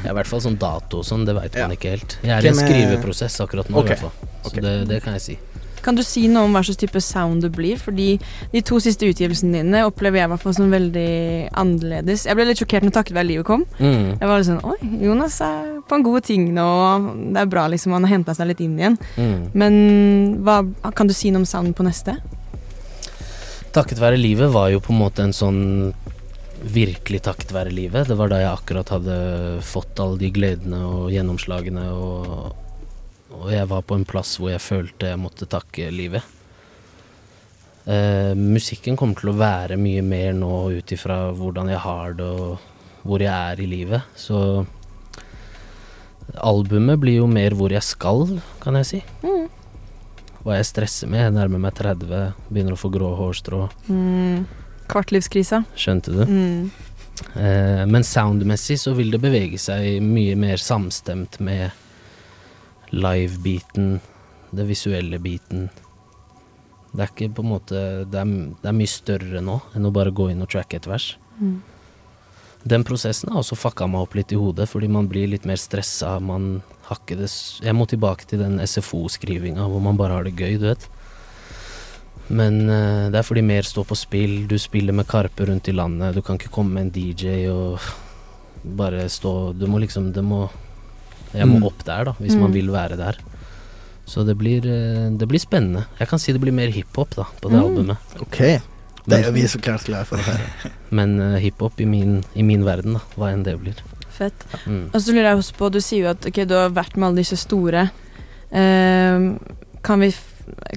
Ja, 0.07 0.12
i 0.12 0.17
hvert 0.17 0.31
fall 0.31 0.40
sånn 0.40 0.57
dato 0.61 1.02
og 1.02 1.05
sånn, 1.05 1.26
det 1.28 1.35
veit 1.37 1.59
man 1.59 1.75
ikke 1.75 1.90
helt. 1.93 2.14
Jeg 2.23 2.33
er 2.33 2.47
i 2.47 2.52
en 2.52 2.57
skriveprosess 2.62 3.43
akkurat 3.45 3.69
nå, 3.69 3.83
Ok. 3.83 3.90
i 3.90 3.93
hvert 3.93 4.07
fall. 4.07 4.31
Så 4.47 4.62
det, 4.64 4.75
det 4.88 5.02
kan 5.05 5.19
jeg 5.19 5.25
si. 5.26 5.37
Kan 5.85 5.99
du 5.99 6.02
si 6.02 6.25
noe 6.31 6.47
om 6.49 6.57
hva 6.57 6.62
slags 6.67 6.81
type 6.81 7.00
sound 7.05 7.45
det 7.45 7.50
blir? 7.55 7.78
Fordi 7.81 8.09
de 8.55 8.62
to 8.67 8.81
siste 8.83 9.07
utgivelsene 9.11 9.61
dine 9.61 9.85
opplever 9.87 10.23
jeg 10.23 10.31
i 10.31 10.33
hvert 10.33 10.43
fall 10.47 10.57
som 10.57 10.73
veldig 10.73 11.11
annerledes. 11.61 12.25
Jeg 12.28 12.38
ble 12.38 12.49
litt 12.49 12.62
sjokkert 12.62 12.87
når 12.87 12.97
takket 12.99 13.19
være 13.19 13.31
livet 13.31 13.47
kom. 13.49 13.67
Mm. 13.78 14.17
Jeg 14.17 14.31
var 14.31 14.40
litt 14.40 14.49
sånn 14.49 14.64
Oi, 14.64 14.78
Jonas 15.05 15.38
er 15.45 15.77
på 15.88 15.99
en 15.99 16.04
god 16.07 16.26
ting 16.28 16.50
nå. 16.57 16.68
Det 17.35 17.42
er 17.42 17.50
bra, 17.50 17.66
liksom. 17.73 17.95
Han 17.97 18.07
har 18.07 18.16
henta 18.16 18.35
seg 18.37 18.50
litt 18.50 18.61
inn 18.64 18.76
igjen. 18.78 18.99
Mm. 19.16 19.40
Men 19.59 19.78
hva, 20.47 20.61
kan 20.97 21.09
du 21.09 21.16
si 21.16 21.33
noe 21.33 21.42
om 21.42 21.49
sounden 21.49 21.76
på 21.76 21.87
neste? 21.87 22.18
Takket 23.75 24.00
være 24.00 24.21
livet 24.21 24.52
var 24.52 24.71
jo 24.73 24.80
på 24.85 24.95
en 24.95 25.02
måte 25.02 25.25
en 25.26 25.37
sånn 25.37 25.61
virkelig 26.62 27.21
takket 27.26 27.52
være 27.54 27.75
livet. 27.75 28.09
Det 28.09 28.16
var 28.18 28.33
da 28.33 28.40
jeg 28.42 28.52
akkurat 28.52 28.95
hadde 28.97 29.18
fått 29.66 30.00
alle 30.02 30.18
de 30.21 30.30
gledene 30.35 30.80
og 30.87 31.12
gjennomslagene, 31.12 31.85
og, 31.95 32.49
og 33.37 33.52
jeg 33.52 33.68
var 33.71 33.85
på 33.87 33.99
en 33.99 34.09
plass 34.09 34.37
hvor 34.40 34.52
jeg 34.52 34.64
følte 34.64 35.12
jeg 35.12 35.21
måtte 35.23 35.49
takke 35.50 35.92
livet. 35.95 36.35
Eh, 37.88 38.35
musikken 38.37 38.99
kommer 39.00 39.16
til 39.16 39.30
å 39.33 39.38
være 39.38 39.78
mye 39.80 40.02
mer 40.04 40.35
nå 40.37 40.50
ut 40.76 40.92
ifra 40.92 41.28
hvordan 41.37 41.71
jeg 41.73 41.80
har 41.80 42.18
det 42.18 42.26
og 42.26 43.07
hvor 43.09 43.23
jeg 43.23 43.33
er 43.33 43.62
i 43.62 43.68
livet. 43.71 44.11
Så 44.18 44.66
albumet 46.45 47.00
blir 47.02 47.21
jo 47.21 47.28
mer 47.30 47.57
hvor 47.59 47.73
jeg 47.73 47.85
skal, 47.87 48.38
kan 48.62 48.78
jeg 48.80 48.88
si. 48.88 49.00
Mm. 49.25 49.47
Hva 50.45 50.59
jeg 50.59 50.68
stresser 50.68 51.11
med. 51.11 51.25
Jeg 51.26 51.37
nærmer 51.37 51.62
meg 51.62 51.76
30, 51.78 52.35
begynner 52.49 52.76
å 52.76 52.80
få 52.80 52.90
grå 52.95 53.12
hårstrå. 53.18 53.64
Mm. 53.88 54.45
Kvartlivskrisa. 54.88 55.64
Skjønte 55.76 56.14
du? 56.14 56.23
Mm. 56.25 56.71
Eh, 57.35 57.85
men 57.90 58.07
soundmessig 58.07 58.78
så 58.80 58.95
vil 58.97 59.11
det 59.12 59.21
bevege 59.23 59.59
seg 59.61 59.99
mye 60.04 60.37
mer 60.38 60.62
samstemt 60.62 61.40
med 61.45 61.75
live-biten, 62.95 63.99
det 64.50 64.64
visuelle 64.68 65.18
biten. 65.21 65.68
Det 66.88 67.04
er 67.04 67.11
ikke 67.12 67.35
på 67.37 67.42
en 67.45 67.50
måte 67.50 67.80
Det 68.09 68.16
er, 68.16 68.30
det 68.62 68.68
er 68.71 68.76
mye 68.78 68.88
større 68.88 69.42
nå 69.45 69.59
enn 69.76 69.85
å 69.85 69.92
bare 69.92 70.14
gå 70.14 70.30
inn 70.33 70.40
og 70.40 70.49
tracke 70.54 70.78
et 70.80 70.88
vers. 70.88 71.11
Mm. 71.37 71.59
Den 72.66 72.84
prosessen 72.84 73.30
har 73.30 73.38
også 73.40 73.56
fucka 73.56 73.86
meg 73.88 74.00
opp 74.02 74.14
litt 74.18 74.32
i 74.32 74.36
hodet, 74.36 74.68
fordi 74.68 74.88
man 74.90 75.06
blir 75.08 75.28
litt 75.30 75.44
mer 75.46 75.56
stressa. 75.56 76.20
Man 76.20 76.62
har 76.88 76.96
ikke 76.98 77.16
det 77.20 77.30
Jeg 77.62 77.74
må 77.74 77.86
tilbake 77.88 78.26
til 78.26 78.38
den 78.40 78.58
SFO-skrivinga 78.58 79.68
hvor 79.68 79.80
man 79.80 79.96
bare 79.96 80.12
har 80.18 80.24
det 80.24 80.34
gøy, 80.36 80.58
du 80.58 80.66
vet. 80.66 80.88
Men 82.28 82.68
uh, 82.68 83.08
det 83.08 83.16
er 83.20 83.24
fordi 83.24 83.42
mer 83.46 83.62
står 83.64 83.86
på 83.88 83.96
spill. 83.96 84.34
Du 84.50 84.58
spiller 84.60 84.92
med 84.92 85.06
Karpe 85.08 85.46
rundt 85.48 85.68
i 85.68 85.72
landet. 85.72 86.14
Du 86.14 86.20
kan 86.22 86.36
ikke 86.36 86.50
komme 86.52 86.74
med 86.76 86.88
en 86.88 86.90
DJ 86.92 87.46
og 87.48 87.78
bare 88.76 89.06
stå 89.08 89.54
Du 89.56 89.66
må 89.70 89.78
liksom 89.80 90.10
Det 90.12 90.24
må 90.24 90.48
Jeg 91.32 91.46
må 91.46 91.58
Mm. 91.60 91.64
opp 91.68 91.84
der, 91.84 92.04
da, 92.04 92.12
hvis 92.18 92.34
man 92.36 92.50
Mm. 92.50 92.54
vil 92.54 92.70
være 92.72 92.96
der. 92.96 93.16
Så 94.06 94.24
det 94.26 94.36
blir, 94.38 94.64
eh, 94.64 95.10
det 95.10 95.28
blir 95.28 95.38
spennende. 95.38 95.84
Jeg 95.98 96.08
kan 96.08 96.18
si 96.18 96.32
det 96.32 96.40
blir 96.40 96.52
mer 96.52 96.68
hiphop 96.72 97.10
da, 97.14 97.24
på 97.42 97.50
det 97.50 97.58
Mm. 97.60 97.64
albumet. 97.64 97.98
Ok. 98.20 98.38
Det 99.06 99.26
er 99.26 99.30
vi 99.32 99.42
så 99.42 99.60
klart 99.60 99.84
glad 99.84 100.06
for 100.06 100.16
å 100.16 100.22
høre. 100.22 100.70
Men 100.95 101.18
uh, 101.21 101.37
hiphop 101.42 101.80
i 101.80 101.87
min, 101.88 102.21
i 102.35 102.45
min 102.47 102.64
verden, 102.66 102.99
da, 102.99 103.04
hva 103.18 103.33
enn 103.35 103.45
det 103.47 103.57
blir. 103.61 103.80
Fett. 104.14 104.45
Mm. 104.66 104.88
Og 104.90 105.00
så 105.00 105.14
lurer 105.14 105.30
jeg 105.30 105.40
også 105.42 105.57
på, 105.59 105.71
du 105.73 105.80
sier 105.85 106.07
jo 106.07 106.12
at 106.12 106.28
okay, 106.28 106.49
du 106.49 106.57
har 106.59 106.75
vært 106.75 106.97
med 106.97 107.11
alle 107.11 107.23
disse 107.23 107.38
store. 107.40 107.88
Uh, 108.50 109.35
kan, 109.87 110.02
vi, 110.02 110.12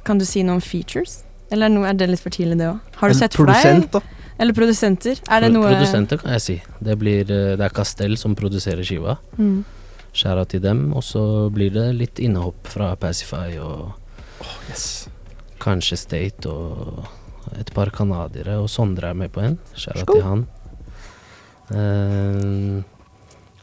kan 0.07 0.21
du 0.21 0.27
si 0.27 0.45
noe 0.47 0.59
om 0.59 0.63
features? 0.63 1.21
Eller 1.51 1.71
er, 1.83 1.95
det 1.99 2.09
litt 2.13 2.23
for 2.23 2.33
tidlig, 2.33 2.59
det 2.61 2.69
òg? 2.69 2.81
Har 3.01 3.11
du 3.11 3.15
Eller 3.15 3.21
sett 3.25 3.37
for 3.39 3.51
deg? 3.51 3.87
Da. 3.91 4.03
Eller 4.41 4.55
produsenter? 4.57 5.19
Er 5.29 5.43
det 5.43 5.51
noe 5.53 5.69
Produsenter 5.69 6.17
kan 6.21 6.33
jeg 6.37 6.43
si. 6.45 6.57
Det, 6.81 6.95
blir, 6.97 7.27
eh, 7.27 7.53
det 7.59 7.65
er 7.67 7.75
Castell 7.75 8.15
som 8.17 8.33
produserer 8.39 8.87
skiva. 8.87 9.17
Mm. 9.37 9.59
Skjæra 10.15 10.47
til 10.49 10.63
dem. 10.63 10.87
Og 10.95 11.03
så 11.05 11.23
blir 11.53 11.73
det 11.75 11.89
litt 11.99 12.23
innehopp 12.23 12.71
fra 12.71 12.93
Pacify 12.99 13.59
og 13.61 13.91
yes 14.71 14.85
kanskje 15.61 15.97
State 15.99 16.49
og 16.49 17.05
et 17.59 17.71
par 17.75 17.91
canadiere. 17.95 18.57
Og 18.61 18.69
Sondre 18.71 19.11
er 19.11 19.17
med 19.17 19.31
på 19.33 19.41
en. 19.45 19.57
Skjæra 19.77 20.05
til 20.09 20.23
han. 20.25 20.45
Uh, 21.71 22.81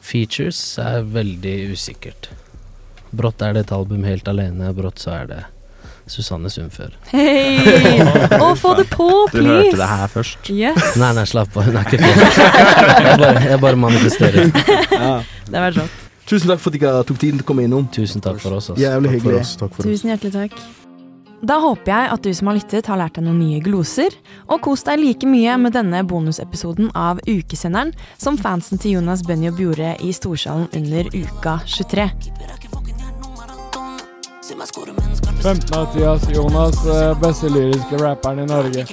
features 0.00 0.61
er 0.80 1.02
veldig 1.04 1.56
usikkert. 1.75 2.30
Brått 3.12 3.42
er 3.44 3.54
det 3.56 3.66
et 3.66 3.73
album 3.73 4.04
helt 4.04 4.28
alene, 4.28 4.73
brått 4.76 5.00
så 5.00 5.14
er 5.23 5.28
det 5.30 5.38
Susanne 6.08 6.49
Sundfør. 6.52 6.94
Hei! 7.11 8.00
Å, 8.40 8.54
få 8.56 8.75
det 8.78 8.87
på, 8.92 9.06
please! 9.28 9.44
Du 9.44 9.50
hørte 9.52 9.76
det 9.80 9.88
her 9.92 10.11
først. 10.12 10.49
Yes. 10.52 10.97
Nei, 11.00 11.11
nei, 11.16 11.25
slapp 11.28 11.56
av, 11.56 11.68
hun 11.68 11.76
er 11.76 11.88
ikke 11.88 12.00
på. 12.00 12.12
Jeg 13.04 13.20
bare, 13.20 13.44
jeg 13.44 13.61
bare 13.64 13.80
manifesterer. 13.85 14.52
Det 15.52 15.56
var 15.56 15.73
rått. 15.76 16.04
Tusen 16.28 16.50
takk 16.52 16.61
for 16.61 16.73
at 16.75 16.80
dere 16.80 17.04
tok 17.08 17.20
tiden 17.20 17.40
til 17.40 17.47
å 17.47 17.49
komme 17.49 17.64
innom. 17.64 17.87
Tusen 17.92 18.25
takk 18.25 18.40
for 18.42 18.58
oss. 18.58 18.68
ass. 18.75 18.80
Jævlig 18.80 19.14
Takk 19.14 19.23
for 19.23 19.30
hyggelig. 19.30 19.40
oss. 19.44 19.56
Takk 19.61 19.73
for 19.73 19.85
oss. 19.85 19.88
Tusen 19.88 20.12
hjertelig 20.12 20.37
takk. 20.37 20.88
Da 21.42 21.61
håper 21.62 21.92
jeg 21.92 22.11
at 22.12 22.25
du 22.25 22.33
som 22.35 22.50
har 22.50 22.57
lyttet, 22.59 22.88
har 22.90 22.99
lært 22.99 23.18
deg 23.18 23.26
noen 23.28 23.38
nye 23.38 23.61
gloser, 23.62 24.14
og 24.50 24.62
kos 24.64 24.83
deg 24.88 24.99
like 24.99 25.28
mye 25.28 25.54
med 25.62 25.76
denne 25.76 26.02
bonusepisoden 26.02 26.90
av 26.99 27.23
Ukesenderen 27.28 27.95
som 28.18 28.38
fansen 28.40 28.80
til 28.83 28.99
Jonas 28.99 29.23
Benjob 29.26 29.61
gjorde 29.62 29.95
i 30.02 30.11
Storsalen 30.14 30.66
under 30.75 31.07
uka 31.14 31.61
23. 31.66 32.11
15 35.38 35.78
av 35.78 35.87
10, 35.95 36.04
ass. 36.04 36.25
Jonas, 36.35 36.87
eh, 36.87 37.21
beste 37.21 37.49
lyriske 37.49 37.97
rapperen 38.00 38.38
i 38.38 38.47
Norge. 38.47 38.87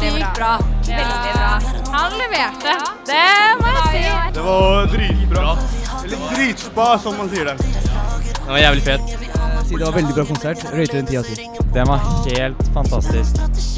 Veldig 0.00 0.26
bra. 0.36 0.58
Veldig 0.86 1.32
bra. 1.34 1.60
Han 1.92 2.12
leverte. 2.22 2.78
Det 3.06 3.28
må 3.60 3.74
jeg 3.76 3.84
si. 3.92 4.32
Det 4.32 4.42
var 4.48 4.86
dritbra. 4.86 5.56
Eller 6.04 6.18
dritspa, 6.34 6.98
som 6.98 7.16
man 7.18 7.28
sier 7.28 7.44
det. 7.44 7.89
Den 8.50 8.56
var 8.56 8.62
jævlig 8.62 8.82
fet. 8.82 9.00
Si 9.66 9.74
det 9.78 9.86
var 9.86 9.92
veldig 9.94 10.14
bra 10.14 10.22
konsert. 10.26 10.62
Røyte 10.74 10.96
den 10.96 11.06
ti 11.06 11.16
av 11.20 11.26
ti. 11.28 11.44
Den 11.74 11.86
var 11.86 12.00
helt 12.24 12.62
fantastisk. 12.74 13.36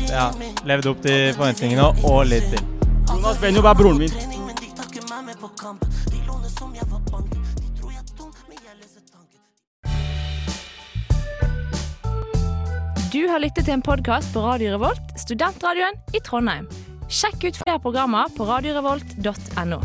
Ja, 0.09 0.31
levde 0.65 0.89
opp 0.95 1.03
til 1.05 1.35
forventningene 1.37 1.91
og 2.09 2.23
litt 2.31 2.47
til. 2.49 2.63
Jonas 3.11 3.37
Benjob 3.43 3.69
er 3.69 3.77
broren 3.77 4.01
min. 4.01 4.17
Du 13.13 13.21
har 13.29 13.45
lyttet 13.45 13.69
til 13.69 13.75
en 13.77 13.85
podkast 13.85 14.33
på 14.33 14.41
Radio 14.41 14.79
Revolt, 14.79 15.19
studentradioen 15.21 16.01
i 16.17 16.25
Trondheim. 16.25 16.65
Sjekk 17.13 17.45
ut 17.45 17.61
flere 17.61 17.77
programmer 17.77 18.33
på 18.39 18.49
radiorevolt.no. 18.49 19.85